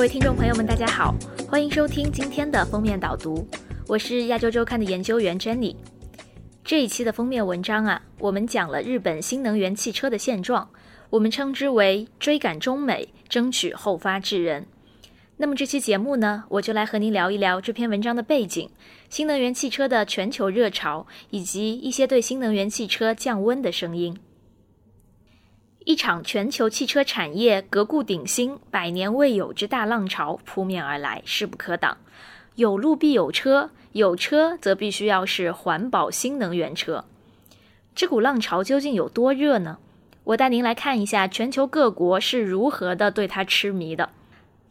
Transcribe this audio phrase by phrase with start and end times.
[0.00, 1.14] 各位听众朋友们，大家好，
[1.46, 3.46] 欢迎收听今天的封面导读，
[3.86, 5.76] 我是亚洲周刊的研究员 Jenny。
[6.64, 10.70] 这一期的封面文章啊，我们讲了日本新能源汽车的现状，
[11.10, 14.64] 我们称之为追赶中美，争取后发制人。
[15.36, 18.70] 那么这期节目呢，我就来和您聊一聊这篇文章的背景、
[19.10, 24.16] 新能源汽车的全球热潮，以及一些对新能源汽车降温的声音。
[25.90, 31.96] 一场全球汽车产业革故鼎新、百年未有之大浪潮扑面而来，势不可挡。
[32.54, 37.04] 有路必有车，有车则必须要是环保新能源车。
[37.92, 39.78] 这股浪潮究竟有多热呢？
[40.22, 44.10] 我带您来看一下全球各国是如何的对它痴迷的。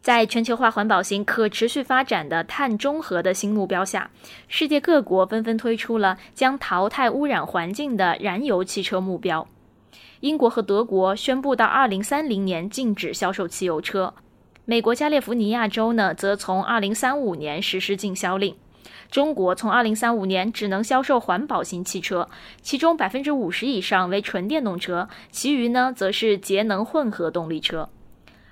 [0.00, 4.12] 在全球化环保型可持续发展的碳中和的新目标下，
[4.46, 9.48] 世界各国纷纷推出了将淘汰污染环境的燃油汽车目标。
[10.20, 14.14] 英国和德国宣布到2030年禁止销售汽油车，
[14.64, 18.54] 美国加利福尼亚州呢则从2035年实施禁销令。
[19.10, 22.28] 中国从2035年只能销售环保型汽车，
[22.60, 27.88] 其中百分之五十以上为纯电动车，其余呢则是节能混合动力车。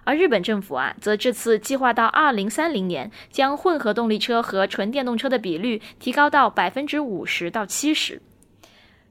[0.05, 8.22] 而日本政府啊，则这次计划到二零三零年，将混合动力车和纯电动车的比率提高到百分之五十到七十。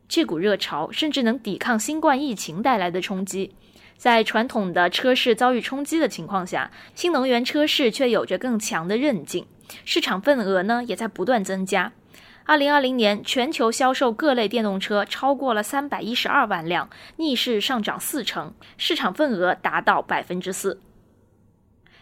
[0.07, 3.55] 这股热潮甚至能抵抗新冠疫情带来的冲击。
[3.97, 9.45] 在传统的车市遭遇冲击的情况下，新能源车市却有着更强的韧劲，
[9.85, 11.93] 市场份额呢也在不断增加。
[12.43, 20.79] 二零二零年，全球销售各类电动车超过了三百一十二万辆，逆势上涨四成，市场份额达到百分之四。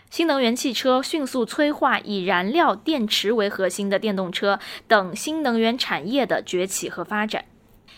[0.09, 7.45] 新能源汽车迅速催化以燃料电池为核心的电动车等新能源产业的崛起和发展，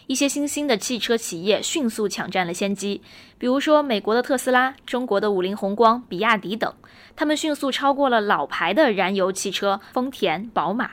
[0.08, 3.02] 一些新兴的汽车企业迅速抢占了先机，
[3.40, 6.72] 比如说美国的特斯拉、中国的五菱宏光、比亚迪等，
[7.16, 10.92] 他们迅速超过了老牌的燃油汽车丰田、宝马。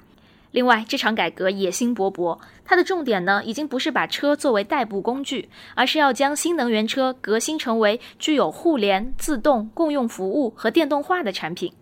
[0.51, 11.73] 另外，这场改革野心勃勃，它的重点呢，已经不是把车作为代步工具，而是要将新能源车革新成为具有互联、自动、共用服务和电动化的产品。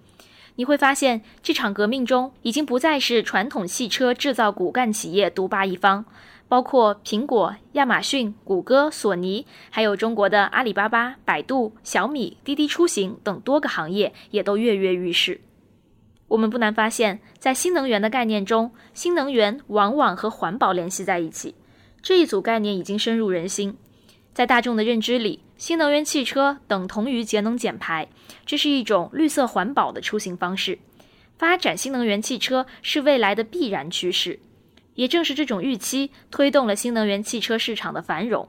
[0.56, 6.04] 你会发现，这场革命中已经不再是传统汽车制造骨干企业独霸一方，
[6.48, 15.40] 包括苹果、亚马逊、谷歌、索尼，还有中国的阿里巴巴、百度、小米、滴滴出行等多个行业，也都跃跃欲试。
[16.28, 21.54] 我们不难发现，在新能源的概念中，新能源往往和环保联系在一起。
[22.02, 23.76] 这一组概念已经深入人心，
[24.40, 28.08] 在大众的认知里，新能源汽车等同于节能减排，
[28.46, 30.78] 这是一种绿色环保的出行方式。
[31.36, 34.40] 发展新能源汽车是未来的必然趋势，
[34.94, 38.48] 也正是这种预期推动了新能源汽车市场的繁荣。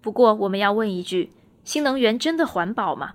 [0.00, 1.30] 不过，我们要问一句：
[1.62, 3.12] 新能源真的环保吗？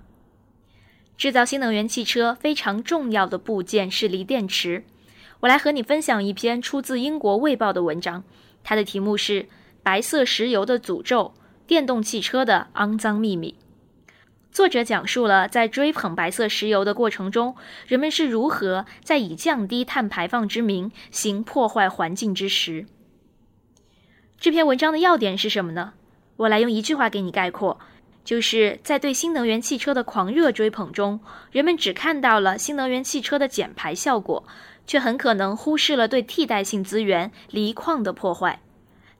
[1.18, 4.84] 制造新能源汽车非常重要的部件是锂电池。
[5.40, 8.24] 我来和你分享一篇出自英国《卫报》的文章，
[8.64, 9.42] 它的题目是
[9.82, 11.34] 《白色石油的诅咒：
[11.72, 13.56] 电动汽车的肮脏秘密》。
[14.52, 17.56] 作者讲述了在追捧白色石油的过程中，
[17.86, 22.84] 人们是如何在以降低碳排放之名行破坏环境之实。
[24.38, 25.94] 这篇文章的要点是什么呢？
[26.36, 27.80] 我来用一句话给你概括。
[28.22, 34.44] 就是在对新能源汽车的狂热追捧中，人们只看到了新能源汽车的减排效果，
[34.86, 38.60] 却很可能忽视了对替代性资源锂矿的破坏。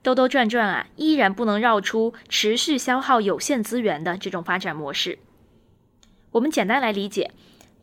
[0.03, 5.17] 兜兜转转啊，依然不能绕出持续消耗有限资源的这种发展模式。
[6.31, 7.31] 我们简单来理解，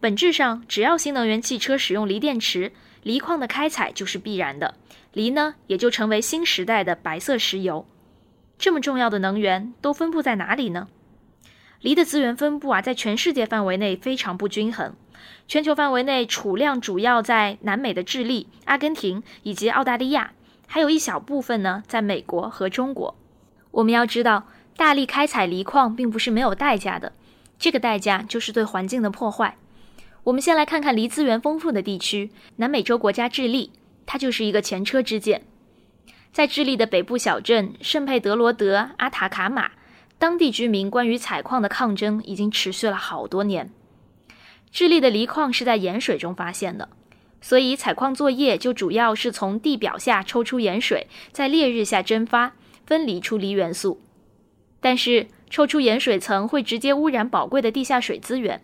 [0.01, 2.73] 本质上，只要新能源汽车使用锂电池，
[3.03, 4.75] 锂矿的开采就是必然的，
[5.15, 7.87] 锂呢也就成为新时代的白色石油。
[8.59, 10.89] 这么重要的能源都分布在哪里呢？
[11.81, 14.95] 锂的资源分布啊，在全世界范围内非常不均衡。
[15.49, 20.33] 全球范围内储量主要在南美的智利、阿根廷以及澳大利亚，
[20.73, 23.17] 还有一小部分呢在美国和中国。
[23.73, 27.13] 我们要知道，大力开采锂矿并不是没有代价的，
[27.59, 29.57] 这个代价就是对环境的破坏。
[30.23, 33.73] 我们先来看看锂资源丰富的地区——南美洲国家智利，
[34.07, 35.43] 它就是一个前车之鉴。
[36.33, 39.73] 在智利的北部小镇圣佩德罗德阿塔卡马。
[40.19, 43.71] 当地居民关于采矿的抗争已经持续了好多年。
[44.71, 46.91] 智利的锂矿是在盐水中发现的，
[47.41, 52.53] 所以采矿作业就主要是从地表下抽出盐水，在烈日下蒸发，
[52.85, 54.01] 分离出锂元素。
[54.81, 58.61] 但是，抽出盐水层会直接污染宝贵的地下水资源。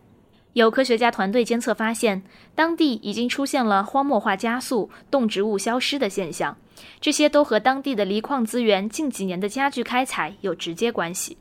[0.55, 2.23] 有科学家团队监测发现，
[2.55, 6.57] 当地已经出现了荒漠化加速、动植物消失的现象，
[6.99, 11.37] 这些都和当地的锂矿资源近几年的加剧开采有直接关系。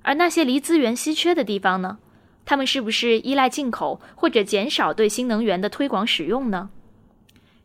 [0.00, 1.98] 而那些锂资源稀缺的地方呢？
[2.46, 6.70] 他们是不是依赖进口或者减少对新能源的推广使用呢？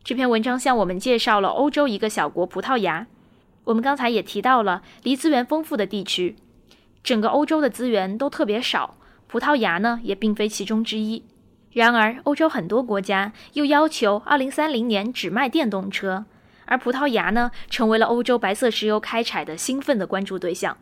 [0.02, 3.06] 这篇文章向我们介绍了欧洲一个小国葡萄牙。
[3.64, 6.36] 我们刚才也提到了离资源丰富的地区，
[7.04, 8.96] 整个欧洲的资源都特别少，
[9.26, 11.24] 葡萄牙呢也并非其中之一。
[11.72, 16.24] 然而，欧洲很多国家又要求2030年只卖电动车，
[16.64, 20.78] 而葡萄牙呢成为了欧洲白色石油开采的兴奋的关注对象。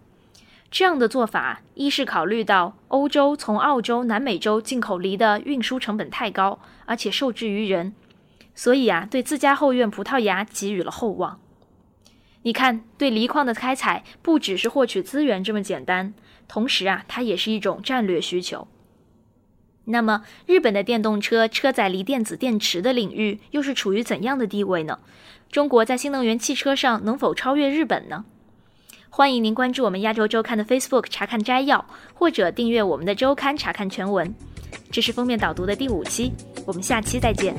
[0.70, 7.94] 这样的做法，一是考虑到欧洲从澳洲、南美洲进口锂的运输成本太高，而且受制于人，
[8.55, 11.41] 所以啊，对自家后院葡萄牙给予了厚望。
[12.43, 16.12] 你看，对锂矿的开采不只是获取资源这么简单，
[16.47, 18.69] 同时啊，它也是一种战略需求。
[19.87, 24.99] 那么，日本的电动车车载锂电子电池的领域又是处于怎样的地位呢？
[25.50, 28.26] 中国在新能源汽车上能否超越日本呢？
[29.19, 31.85] 欢迎您关注我们亚洲周刊的 Facebook 查看摘要，
[32.15, 34.32] 或者订阅我们的周刊查看全文。
[34.93, 36.31] 这是封面导读的第五期，
[36.65, 37.53] 我们下期再见。